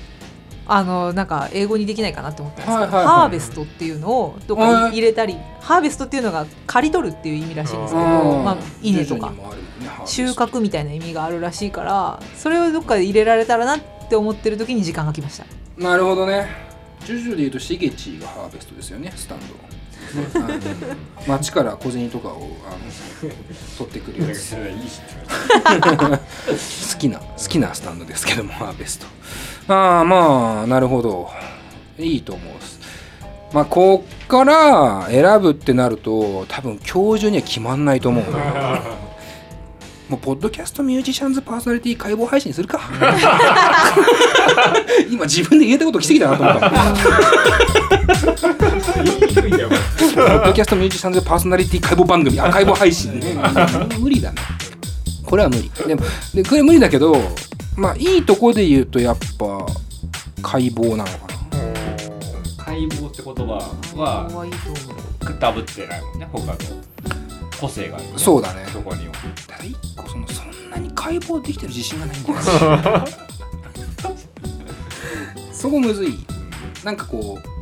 [0.68, 3.06] ああのなんか英語にできないかなって思ったんですけど、はいはいはい。
[3.06, 8.06] ハーベストっていうのをどっかに入れたりハーベストっていうのが刈り取るっていう意味らしいんですけど、
[8.42, 9.36] まあ、稲とかね
[10.06, 10.46] 収ト。
[10.46, 15.44] 穫みたいな意味があるらしいからそれをどっかで入れられたらなって思ってる時に時間が来ました。
[15.76, 16.48] なるほどね。
[17.04, 19.54] ジュジュで言うとシゲチーがハーベストですよねスタンド
[20.34, 20.48] あの
[21.26, 22.78] 街から小銭とかをあの
[23.76, 24.40] 取ってくるやつ。
[24.40, 25.00] それはいいし
[26.92, 29.06] 好きな好きなスタンドですけどもハーベスト。
[29.72, 31.30] ああまあなるほど。
[31.98, 32.78] いいと思うっす。
[33.52, 38.80] まあこっから選ぶってなると多分今日中には決まんないと思うな。
[40.08, 42.80] もうポッドキャストミュージシャンズパーソナリティ解剖配信するか。
[45.10, 46.70] 今自分で言えたこと奇跡だなと思った
[50.18, 53.34] ポッドキャストミュージシャンズパーソナリティ解剖番組、あ解剖配信ね。
[54.00, 54.38] 無理だね。
[55.24, 55.70] これは無理。
[55.86, 56.02] でも、
[56.34, 57.14] でこれ無理だけど、
[57.76, 59.66] まあ、いいとこで言うと、やっぱ、
[60.42, 61.28] 解剖なのかな。
[62.58, 63.52] 解剖って言葉
[63.94, 65.00] は可愛いと思
[65.34, 66.58] うダブってないもんね他の
[67.60, 69.12] 個性がある、ね、そうだねそこには
[69.46, 72.38] ただ、一個、その、そんなに解剖できてる自信がないんだよ。
[75.52, 76.14] そこむずい。
[76.84, 77.57] なんかこう、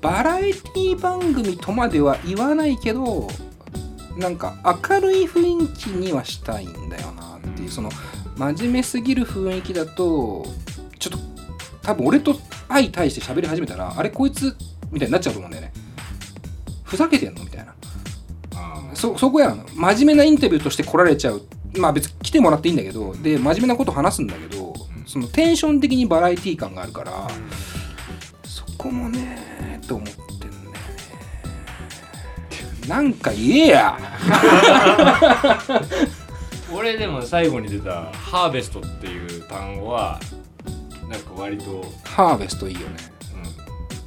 [0.00, 3.28] バラエティ番組とまでは言わないけど、
[4.16, 7.90] なんか明るい雰囲気にはしたいんだよなっていうその
[8.36, 10.44] 真面目すぎる雰囲気だと
[10.98, 11.18] ちょっと
[11.82, 12.34] 多分俺と
[12.68, 14.56] 相対して喋り始めたらあれこいつ
[14.90, 15.72] みたいになっちゃうと思うんだよね。
[16.82, 17.74] ふざけてんのみたいな。
[18.94, 21.42] そそこやん真面目なインタビューとして来られちゃう。
[21.78, 24.74] まあ別に来てもらっていいんだけどで真面目なこと話すんだけど
[25.06, 27.28] そのテンション的にバラエティー感があるから
[28.42, 29.39] そこもね
[29.90, 30.58] と思ってんだよね
[32.88, 33.98] なんか言えや。
[36.72, 40.20] 俺でも最後に出た「ハーベスト」っていう単語は
[41.08, 42.86] なんか割と、ハーベストいいよね。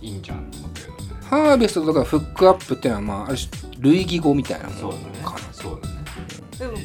[0.02, 5.04] うん、いいんじゃんと思ったけどねハーベストとかフックアップっていうのはまあある種類義語みたいなものそうだね。
[5.22, 5.33] か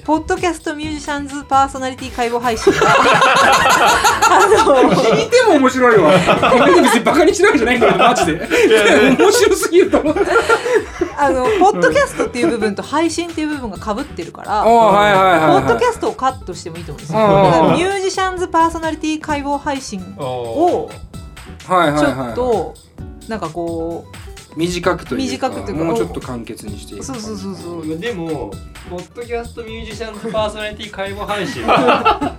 [0.08, 2.80] ポッドキャストミュージシャンズパーソナリティ解剖配信は
[4.30, 6.12] あの聞いても面白いわ。
[6.64, 8.48] 別にバカにしてるわけじゃないんだけどマジで。
[9.18, 10.20] 面白すぎると思って
[11.14, 17.18] あのポッドキャストっていう部分と配信っていう部分がかぶってるから、ああはいはいはい、はい、ポッドキャストをカットしてもいいと思うんですよ。
[17.18, 22.74] ああだからミュージシャンズパーソナリティ解剖配信をちょっと
[23.28, 24.06] なんかこ
[24.58, 27.98] 短くというか短くというかもうちょっと簡潔にしていうくそうそうそうそう。
[27.98, 28.50] でも
[28.90, 32.36] ポッドキャストミュージシャンズパーソナリティ会話配信は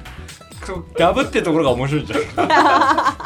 [0.65, 2.19] そうダブってところが面白いじゃん。
[2.19, 3.25] 確か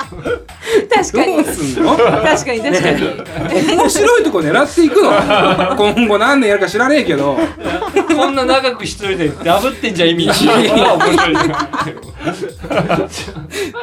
[1.25, 1.97] どうにすんの？
[1.97, 3.01] 確かに確かに、
[3.75, 5.09] 面白いとこ狙っていくの？
[5.75, 7.35] 今後何年やるか知らねえけど。
[8.15, 10.35] こんな長くしといてダブってんじゃん意味ない。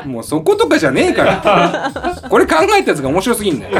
[0.07, 1.91] もうそことかじゃねえから。
[2.31, 3.77] これ考えたやつが面白すぎんだよ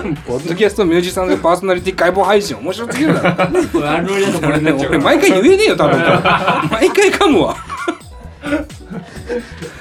[0.26, 3.60] ポッドキャストミュージシャンズパーソナリティ解剖配信面白すぎるだろ。
[4.88, 5.98] 俺毎回言えねえよ多分。
[6.70, 7.56] 毎回噛むわ。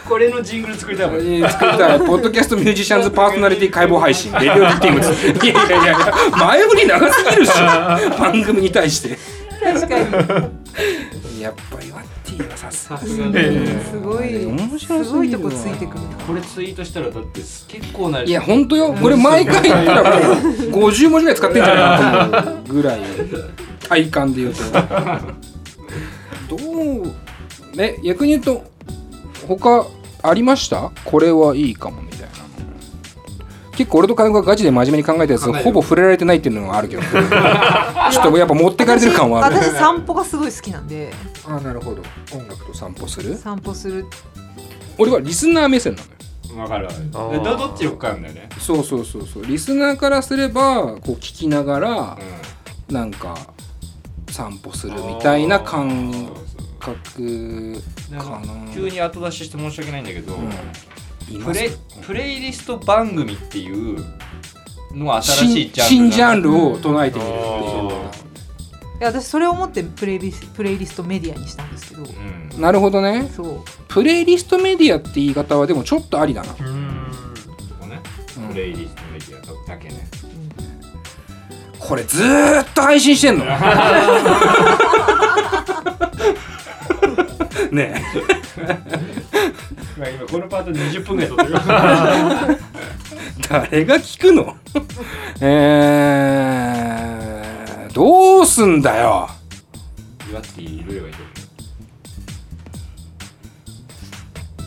[0.07, 1.49] これのジングル作りたいもん。
[1.49, 1.99] 作りたい。
[1.99, 4.31] ポッドキャストミュージシャンズパーソナリティ解剖配信。
[4.33, 5.97] レディオディティングスいやいやいや。
[6.37, 7.51] 前振り長すぎるし。
[8.19, 9.17] 番組に対して。
[9.63, 11.41] 確かに。
[11.41, 13.31] やっぱりワッティはさすがさすが
[13.91, 21.35] すごい面白すごいとこついてくるこれツイートしたらだって結構ないやほんとよこれ毎回言ったらもう50文字ぐらい。
[21.35, 22.49] 使ってんじゃないかなと。
[22.51, 23.01] 思うぐらい。
[23.87, 24.63] 体感で言うと
[26.57, 26.57] ど
[27.01, 28.63] うね逆に言うと
[29.47, 29.85] 他
[30.21, 30.91] ありました？
[31.03, 32.25] これはいいかもみたいな。
[32.27, 32.33] の
[33.75, 37.01] 結構俺と金子がガチで真面目に考えたやつほぼ触れられてないっていうのがあるけど。
[38.11, 39.55] ちょっとやっぱ持ってかれてる感はある。
[39.57, 41.11] 私散歩がすごい好きなんで
[41.45, 42.01] あなるほど。
[42.33, 43.35] 音楽と散歩する？
[43.35, 44.05] 散歩する。
[44.97, 46.13] 俺はリスナー目線なのよ。
[46.61, 46.91] わかるわ
[47.43, 48.47] どどっちよくかんだよね。
[48.59, 49.45] そうそうそうそう。
[49.45, 52.17] リスナーからすればこう聞きながら
[52.89, 53.35] なんか
[54.29, 56.29] 散歩するみたいな感
[56.79, 61.43] 覚かかな急に後出しして申し訳ないんだけど、うん。
[61.43, 61.71] プレ
[62.05, 63.97] プレイリスト番組っていう
[64.93, 67.92] のが新しい新ジャンル新ジャンルを唱えてみるっていう
[69.03, 72.03] や私それを思ってプレイリスプレイリストメディアにしたんですけど。
[72.03, 72.61] うん。
[72.61, 73.29] なるほどね。
[73.35, 73.59] そう。
[73.87, 76.51] プレイリストメディアって言い方はでもちょっとありだな。
[76.53, 77.11] うーん。
[77.79, 78.01] そうね。
[78.37, 78.47] うん。
[78.49, 80.07] プレイリストメディアだけね。
[81.79, 83.45] これずーっと配信してんの。
[87.71, 88.03] ね
[89.97, 91.61] まあ今このパート20分ぐらい撮ってるえ
[93.49, 94.55] 誰が聞くの？
[95.41, 97.42] えー、
[97.93, 99.29] どうすんだよ。
[100.29, 101.17] 岩っているよいる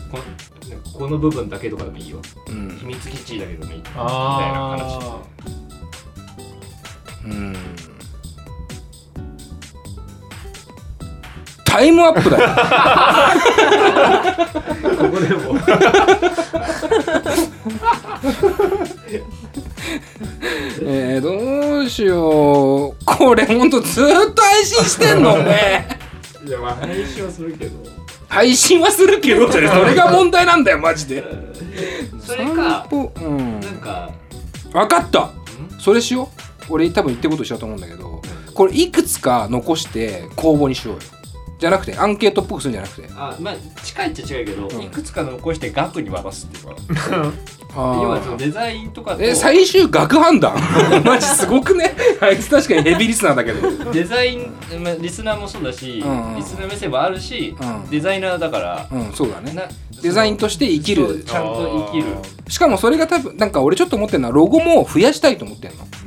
[0.09, 0.17] こ
[0.69, 2.19] なんかこの部分だけとかでもいいよ。
[2.47, 2.77] うん。
[2.79, 3.77] 秘密基地だけでもいい。
[3.79, 4.99] みたいなあ話。
[7.25, 7.53] うん。
[11.65, 12.47] タイムアップだよ。
[14.97, 15.53] ここでも
[20.81, 22.95] えー、どうしよう。
[23.05, 25.87] これほんとずーっと配信してんのね
[26.45, 27.71] いやまあ配信はするけど。
[28.29, 31.23] 配信はするけどじゃねそれが問題なんだよマジで。
[32.25, 32.95] それかう
[33.29, 33.59] ん。
[33.59, 34.11] なんか
[34.71, 35.31] 分かった。
[35.79, 36.29] それしよ
[36.69, 36.71] う。
[36.73, 38.21] 俺多分言ってること一緒だと思うんだけど
[38.53, 41.01] これいくつか残して公募にしようよ。
[41.59, 43.09] じゃなくてアンケートっぽくするんじゃなくて。
[43.15, 44.81] あまあ近いっちゃ近いけど、うん。
[44.81, 47.31] いくつか残して額に渡すっていうか
[47.77, 50.55] 要はデザインとかとえ最終額判断
[51.05, 51.95] マジすごくね？
[52.19, 53.91] あいつ確かにヘビーリスナーだけど。
[53.91, 56.29] デザインまあリスナーもそうだし、うん。
[56.29, 57.89] うんリスナー目線もあるし、うん。
[57.89, 59.53] デザイナーだから、うんそうだね。
[59.53, 59.63] な
[60.01, 61.23] デザインとして生きる。
[61.25, 62.05] ちゃんと生きる、
[62.47, 65.83] しかもそれが多分なんか俺ちょっと思ってるのはロゴも増やしたいと思ってるの。
[66.05, 66.06] う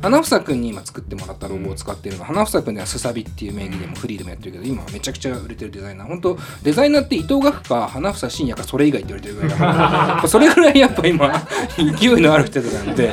[0.00, 6.06] 花房君に今作ってもらったロゴを使ってるの花房君ではスサビっていう名義でもフリーでもやってるけど今はめちゃくちゃ売れてるデザイナー。
[6.06, 13.12] 本当デザイナーって伊藤学か花房真也かそれ以外って言われてるぐらいだから それぐらいやっぱ今勢いのある人なんで。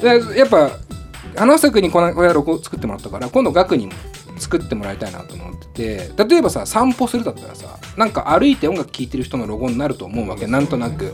[0.00, 0.70] でやっぱ
[1.36, 3.92] 花房君にこのこれロゴ作ってもらったから今度学にも
[4.38, 11.12] 作ってもらいたいなと思ってて例えばさ散歩するだったらさなんか歩いて音楽聴いてる人のロゴになると思うわけなんとなく。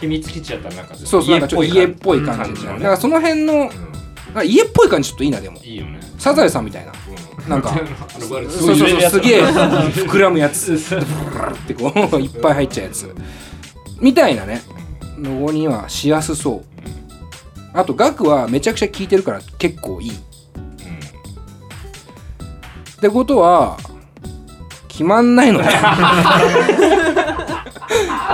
[0.00, 3.68] 秘密基地だったらなんかそうそうなんかちょっと家っぽい感じじゃんだからその辺の
[4.44, 5.58] 家っぽい感じちょっといいなでも。
[5.62, 6.00] いいよね。
[6.18, 6.92] サザエさんみたいな。
[7.44, 7.50] うん。
[7.50, 7.74] なんか
[8.18, 10.74] そうそうそうすげえ 膨らむやつ。
[10.74, 13.14] ってこういっぱい入っちゃうやつ
[14.00, 14.62] みたいなね
[15.18, 16.64] ロゴにはしやすそう
[17.72, 20.14] あと額はめちゃくちゃ効いてるから結構いいっ
[23.00, 23.78] てことは
[24.88, 25.70] 決まんないのねい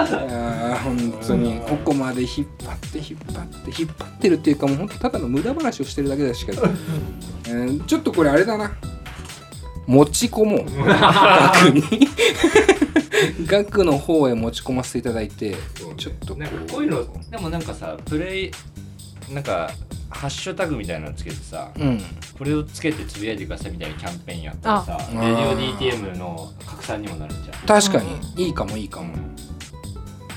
[0.01, 1.61] やー本当に。
[1.61, 6.63] ここまで引っ張って引っ張って引っ張ってるっていうかもう本当ただの無駄話をしてるだけですけど、
[7.47, 8.73] えーちょっとこれあれだな。
[9.87, 10.65] 持ち込もう。
[10.89, 12.09] 額に。
[13.47, 15.55] 額の方へ持ち込ませていただいて
[15.97, 18.51] ちょっとこなんかこういうのでもなんかさプレイ
[19.33, 19.71] なんか
[20.11, 22.03] ハッシュタグみたいなのつけてさうん。
[22.37, 27.81] これをつけてつぶやいてくださいみたいなキャンペーンやったらさあレディオ DTM の拡散にもなるんじゃん。
[27.81, 28.03] 確か
[28.37, 28.45] に。
[28.47, 29.15] いいかもいいかも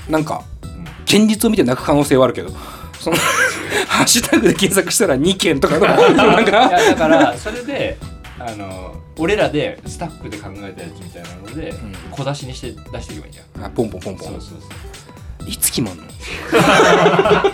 [0.08, 0.42] なんか
[1.04, 2.50] 現実を見て泣く可能性はあるけど。
[3.00, 3.16] その
[3.86, 7.96] ハッシュタグで検索したら2件とかの なんいかやだからそれで
[8.40, 11.74] あの俺らでスタッフで考えたやつみたいなので、ん。
[12.10, 13.64] 小出しにして出していけばいいんじゃん。
[13.64, 14.28] あポンポンポンポン。
[14.28, 14.48] そうそう
[15.40, 15.48] そう。
[15.48, 16.02] いつ決まんの？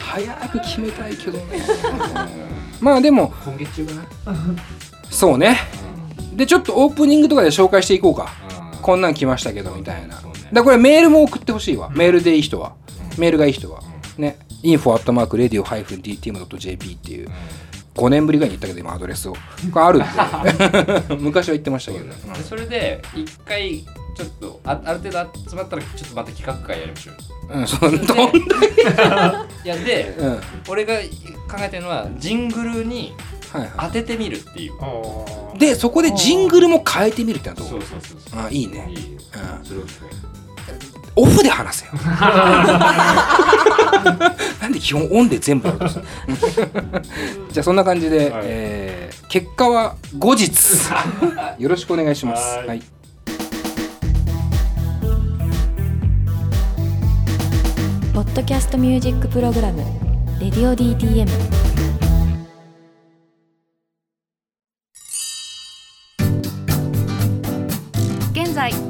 [0.00, 1.38] 早く決めたいけど。
[1.38, 1.44] ね
[2.80, 4.04] まあでも今月中かな？
[5.10, 5.58] そうね。
[6.34, 8.32] でちょっとオープニングとかで紹介していこうか。
[8.74, 8.78] うん。
[8.78, 10.16] こんなん来ましたけどみたいな
[10.54, 11.90] だこれメールも送ってほしいわ。
[11.90, 12.76] メールでいい人は。
[13.18, 13.82] メールがいい人は。
[14.16, 14.38] ね。
[14.62, 17.28] info.radio-dtm.jp っていう。
[17.94, 19.34] 5年ぶりぐらいに言ったけど今アドレスを。
[19.72, 20.08] これあるんで。
[21.20, 22.12] 昔は言ってましたけど、で
[22.48, 23.84] それで一回
[24.16, 27.20] ちょっとあある程度集まったらちょっとまた企画会やりましょうよ。
[27.50, 28.18] うん、そんどん
[29.64, 30.38] いやでうん、はい
[30.68, 31.02] 俺が考
[31.60, 33.14] えてるのはジングルに
[33.52, 34.72] は当ててみるっていう。
[35.54, 38.40] い、でそこでジングルも変えてみるってのはどそううそうそうそう。
[38.40, 38.88] あいいね。
[38.90, 39.14] いい。
[39.14, 39.20] うん。
[39.64, 39.84] それを
[41.16, 41.92] オフで話せよ。
[44.60, 46.04] なんで基本オンで全部やろうとする
[47.52, 48.42] じゃあそんな感じで、はい。
[48.44, 50.50] えー結果は後日。
[51.58, 52.56] よろしくお願いします。
[52.58, 52.66] はい。
[52.68, 52.82] はい。
[58.14, 59.82] ポッドキャストミュージックプログラム
[60.40, 61.26] 「レディオ DTM」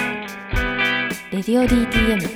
[1.41, 2.29] レディオ DTM」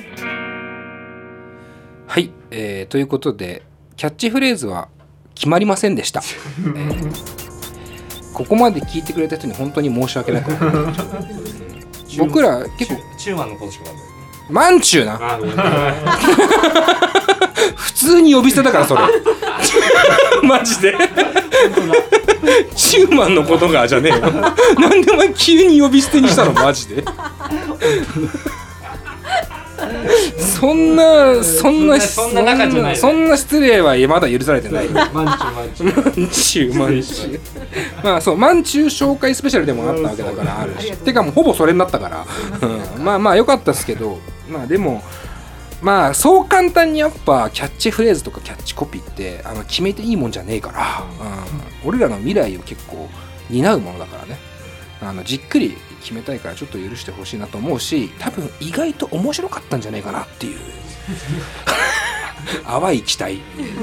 [2.08, 3.62] はい、えーということで
[3.96, 4.88] キャッチフレーズは
[5.36, 6.22] 決まりませんでした、
[6.74, 7.36] えー
[8.32, 10.46] ここまで聞いてくれた人に本当に申し訳ないう
[12.18, 13.84] 僕ら結構チューマンのことしか
[14.50, 15.18] マンチューな。
[17.76, 19.00] 普通に呼び捨てだからそれ。
[20.42, 20.94] マジで？
[22.76, 24.20] チューマンのことがじゃねえよ。
[24.20, 24.30] な
[24.94, 26.52] んでお前急に呼び捨てにしたの？
[26.52, 27.02] マジで
[30.38, 32.96] そんなそんなそんな仲じゃない。
[32.96, 34.88] そんな失礼はまだ許されてない。
[34.88, 38.04] マンチュマンチュマンチューマンチュー。
[38.04, 42.26] まあそうマンチュー紹介スペシャルでもあったわけだからあるしてかもうほぼそれになったから、
[42.96, 44.18] うんまあまあ良かったですけど。
[44.48, 45.02] まあでも
[45.82, 51.04] まあそう簡単にやっぱキャッチフレーズとかキャッチコピーってあの決めていいもんじゃねえから、
[51.82, 53.08] うん、俺らの未来を結構
[53.50, 54.38] 担うものだからね
[55.00, 60.60] あのじっくり決めたいからちょっと許してほしいなと思うし多分意外と面白かったんじゃないかなっていう。
[62.64, 63.40] 淡い期待。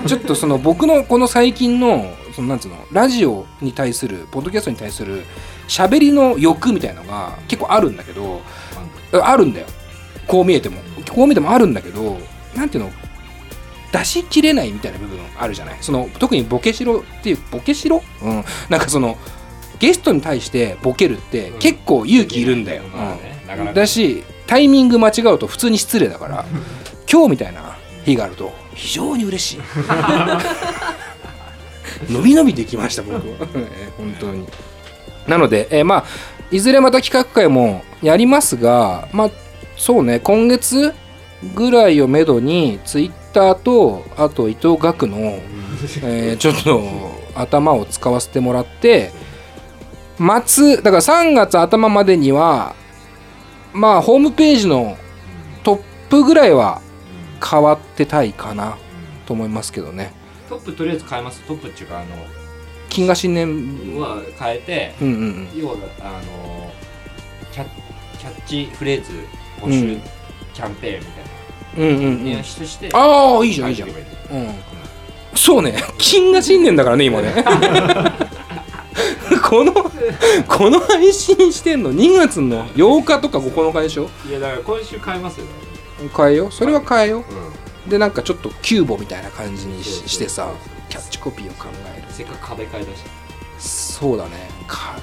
[0.08, 5.26] ちょっとその僕のこの最近のそのなんつうのラジオに対するポッドキャストに対する
[5.67, 8.41] 喋りの欲みたいなのが結構あるんだけど
[9.12, 9.67] あるんだよ。
[10.28, 10.82] こう見えても。
[11.10, 12.17] こう見えてもあるんだけど
[12.56, 12.91] なんていうの
[13.91, 15.78] 出しきれないみたいな部分あるじゃない。
[15.82, 18.02] その特にボケしろっていうボケしろ？
[18.21, 18.45] うん。
[18.69, 19.17] なんかその
[19.84, 22.84] ゲストに対してボケるって結構勇気いるんだよ、
[23.74, 26.46] だしタイミング間違うと普通に失礼だから
[27.12, 29.60] 今日みたいな日があると非常に嬉しい。
[32.10, 33.22] 伸び伸びできました僕は。
[33.56, 34.48] え ー本当に。
[35.28, 36.06] なので、えーまあ
[36.50, 39.30] いずれまた企画会もやりますがまあ
[39.76, 40.93] そうね今月
[41.56, 45.18] ぐらいをめどにツイッターとあと伊藤岳の、
[46.03, 46.82] えーちょっと
[47.36, 49.12] 頭を使わせてもらって
[50.18, 52.76] 末だから3月頭までには
[53.74, 54.97] まあホームページの
[55.64, 56.82] トップぐらいは
[57.43, 58.78] 変わってたいかな
[59.26, 60.14] と思いますけどね。
[60.47, 61.41] トップとりあえず変えます。
[61.41, 62.03] トップっていうかあ
[62.89, 65.49] 金河新年のは変えてうんうんうん。
[65.59, 66.72] 要はあの
[67.51, 67.66] キャ
[68.20, 69.11] キャッチフレーズ
[69.59, 69.99] 募集
[70.53, 72.38] キャンペーンみたいうんうんうん。
[72.38, 73.89] としてああいいじゃんいいじゃん。
[73.89, 73.95] うん。
[75.36, 75.74] そうね。
[75.97, 77.34] 金河新年だからね今ね
[79.54, 79.72] この
[80.47, 84.10] この配信してんの？2月の8日とか9日でしょ？
[84.28, 85.45] いやだから今週変えますよ。
[85.45, 85.51] ね
[86.18, 86.51] 変えよう？
[86.51, 87.20] それは変えよう。
[87.20, 87.24] ん。
[87.24, 87.28] う
[87.88, 90.51] でなんかちょっとキューボみたいな感じにしてさ
[90.89, 92.08] キャッチコピーを考える。
[92.10, 93.04] せっかく壁変えだし。
[93.60, 94.32] そうだね。
[94.68, 95.01] 壁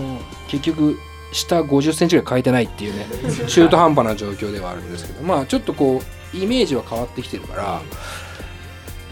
[0.00, 0.98] も結局
[1.32, 3.06] 下50センチぐらい変えてないっていうね
[3.46, 6.00] 中途半端な状況ではあるんですけどまあちょっとこ
[6.34, 7.82] うイメージは変わってきてるから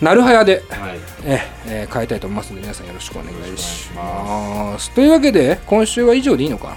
[0.00, 0.98] なるはやで、はい。
[1.24, 4.90] ええー変えたいと思いますので皆さんよろしくお願いします。
[4.92, 6.68] というわけで今週は以上でいいのか。
[6.68, 6.76] な、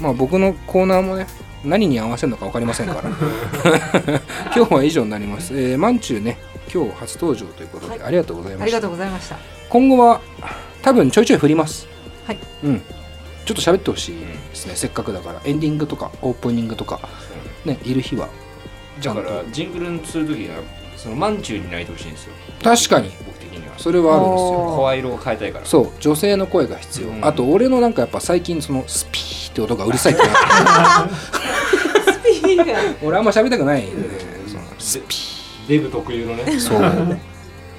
[0.00, 1.26] まあ僕のコーナーもね
[1.64, 3.02] 何に合わせるのか分かりませんから。
[4.54, 6.38] 今日は以上になります、えー、まんちゅうね
[6.72, 8.62] 今日初登場ということで、ありがとうございました。
[8.64, 9.36] ありがとうございました。
[9.68, 10.20] 今後は
[10.82, 11.88] 多分ちょいちょい振ります。
[12.26, 12.38] はい。
[12.62, 12.82] うん。
[13.44, 15.40] ちょっと喋ってほしいですね、せっかくだから。
[15.44, 17.00] エンディングとかオープニングとか
[17.64, 18.28] ねいる日は
[19.02, 20.56] だからジングルにするときは
[20.96, 22.32] そのマンチューに泣いてほしいんですよ。
[22.62, 23.10] 確かに。
[23.26, 23.74] 僕的には。
[23.78, 24.76] それはあるんですよ。
[24.76, 25.66] 声色を変えたいから。
[25.66, 25.92] そう。
[26.00, 27.24] 女性の声が必要、うん。
[27.24, 30.28] あと俺のなんかやっぱ最近そのスピーって音がうるさいってな
[33.02, 34.08] 俺あんま喋りたくないんで。
[34.48, 35.16] そのスピ
[35.68, 36.44] デブ特有のね。
[36.44, 37.18] ーそう。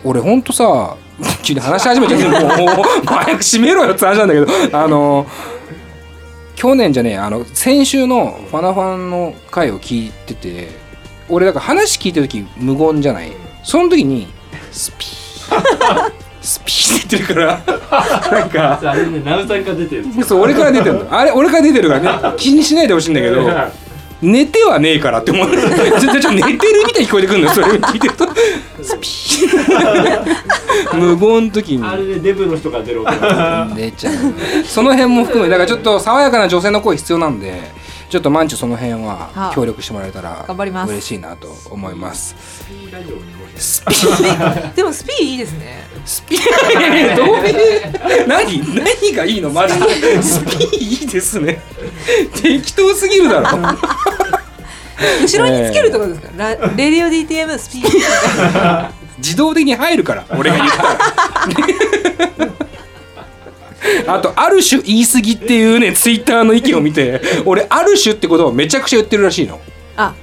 [0.03, 0.97] 俺ほんとさ
[1.41, 4.47] 急に話し始めちゃって もうもう早く閉めろよって話なんだけど
[4.77, 5.25] あの
[6.55, 10.69] 去年じゃねえあの先週のファナファンの回を聞いてて
[11.29, 13.31] 俺だから話聞いてる時無言じゃない？
[13.63, 14.27] その時に
[14.71, 16.11] スピー。
[16.41, 17.67] スピーって言ってるか
[18.31, 18.39] ら。
[18.39, 18.79] なんか。
[18.91, 21.07] あれねナウさんから出てるそう俺から出てるの。
[21.09, 22.33] あれ俺から出てるからね。
[22.37, 23.41] 気にしないでほしいんだけど
[24.21, 27.45] 寝てはねえからって思うちょちょちょ寝てるみたいに聞こえてくるの。
[27.47, 28.27] よそれ聞いてると。
[28.81, 30.95] スピー。
[30.95, 31.83] 無言の時に。
[31.85, 33.67] あれでデブの人から出る音が。
[33.75, 34.13] 寝ちゃう。
[34.65, 37.71] その辺も含めだからちょっと爽やかな女性の声必要なんで
[38.09, 40.91] ちょっとマンチュその辺はは協力してもらえたら頑張ります。
[40.91, 42.35] 嬉しいなと思います。
[43.57, 45.87] スピー でもスピーいいですね。
[46.05, 46.39] スピー
[47.15, 47.79] どうい
[48.23, 48.27] う？
[48.27, 48.61] 何？
[48.75, 49.49] 何がいいの？
[49.49, 50.21] マジで。
[50.21, 51.61] スピーいいですね。
[52.41, 53.47] 適当すぎるだろ。
[55.23, 60.97] 後ろにつけるとですか、ラレディオ DTM スピー自動的に入るから俺が言ったら
[64.07, 69.59] あとある種言い過ぎっていうねツイッターの意見を見て 俺ある種ってことをめちゃくちゃ言ってるらしいの。
[69.97, 70.13] あ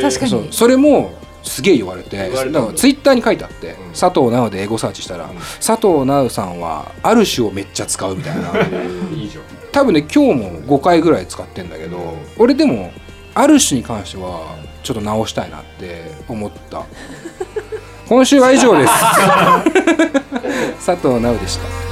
[0.00, 0.48] 確かに。
[0.50, 2.60] それもすげえ言われて言われた。
[2.60, 5.28] だからツイッターに書いてあって、佐藤直でエゴサーチしたら、
[5.64, 8.42] 佐藤直さんはある種をめっちゃ使うみたいな。
[9.16, 9.44] いいじゃん。
[9.72, 12.92] 多分ね今日も5回ぐらい使ってんだけど俺でも
[13.34, 16.82] ある種に関してはちょっと直したいなって思った。
[18.08, 18.92] 今週は以上です。
[20.84, 21.91] 佐藤直でした